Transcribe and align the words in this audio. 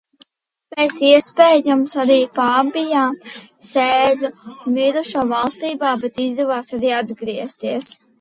Mēs, 0.77 0.93
iespējams, 1.07 1.91
arī 2.03 2.15
pabijām 2.37 3.13
sēļu 3.67 4.31
mirušo 4.79 5.27
valstībā, 5.33 5.93
bet 6.07 6.19
izdevās 6.25 6.73
arī 6.79 6.91
atgriezties. 7.03 7.91